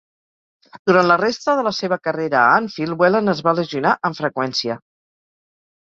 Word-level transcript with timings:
Durant 0.91 1.05
la 1.11 1.17
resta 1.21 1.55
de 1.59 1.65
la 1.67 1.73
seva 1.81 1.99
carrera 2.07 2.39
a 2.43 2.47
Anfield, 2.63 2.97
Whelan 3.03 3.35
es 3.35 3.45
va 3.49 3.57
lesionar 3.61 3.93
amb 4.11 4.19
freqüència. 4.21 4.79